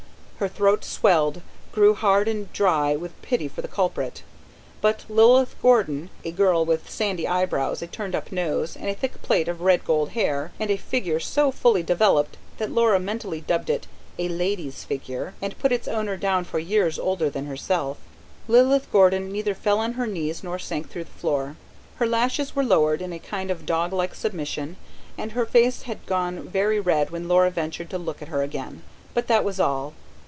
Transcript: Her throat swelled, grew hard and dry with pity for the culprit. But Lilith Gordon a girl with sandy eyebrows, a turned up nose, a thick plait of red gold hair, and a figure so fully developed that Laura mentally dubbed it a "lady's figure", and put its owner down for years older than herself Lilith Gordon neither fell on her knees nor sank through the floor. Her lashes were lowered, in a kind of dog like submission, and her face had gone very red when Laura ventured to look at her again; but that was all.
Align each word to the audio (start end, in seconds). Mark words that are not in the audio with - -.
Her 0.41 0.47
throat 0.47 0.83
swelled, 0.83 1.43
grew 1.71 1.93
hard 1.93 2.27
and 2.27 2.51
dry 2.51 2.95
with 2.95 3.11
pity 3.21 3.47
for 3.47 3.61
the 3.61 3.67
culprit. 3.67 4.23
But 4.81 5.05
Lilith 5.07 5.53
Gordon 5.61 6.09
a 6.25 6.31
girl 6.31 6.65
with 6.65 6.89
sandy 6.89 7.27
eyebrows, 7.27 7.83
a 7.83 7.85
turned 7.85 8.15
up 8.15 8.31
nose, 8.31 8.75
a 8.77 8.95
thick 8.95 9.21
plait 9.21 9.47
of 9.47 9.61
red 9.61 9.85
gold 9.85 10.09
hair, 10.13 10.51
and 10.59 10.71
a 10.71 10.77
figure 10.77 11.19
so 11.19 11.51
fully 11.51 11.83
developed 11.83 12.37
that 12.57 12.71
Laura 12.71 12.99
mentally 12.99 13.41
dubbed 13.41 13.69
it 13.69 13.85
a 14.17 14.29
"lady's 14.29 14.83
figure", 14.83 15.35
and 15.43 15.59
put 15.59 15.71
its 15.71 15.87
owner 15.87 16.17
down 16.17 16.43
for 16.43 16.57
years 16.57 16.97
older 16.97 17.29
than 17.29 17.45
herself 17.45 17.97
Lilith 18.47 18.91
Gordon 18.91 19.31
neither 19.31 19.53
fell 19.53 19.77
on 19.77 19.93
her 19.93 20.07
knees 20.07 20.43
nor 20.43 20.57
sank 20.57 20.89
through 20.89 21.03
the 21.03 21.11
floor. 21.11 21.55
Her 21.97 22.07
lashes 22.07 22.55
were 22.55 22.63
lowered, 22.63 23.03
in 23.03 23.13
a 23.13 23.19
kind 23.19 23.51
of 23.51 23.67
dog 23.67 23.93
like 23.93 24.15
submission, 24.15 24.77
and 25.19 25.33
her 25.33 25.45
face 25.45 25.83
had 25.83 26.03
gone 26.07 26.49
very 26.49 26.79
red 26.79 27.11
when 27.11 27.27
Laura 27.27 27.51
ventured 27.51 27.91
to 27.91 27.99
look 27.99 28.23
at 28.23 28.29
her 28.29 28.41
again; 28.41 28.81
but 29.13 29.27
that 29.27 29.43
was 29.43 29.59
all. 29.59 29.93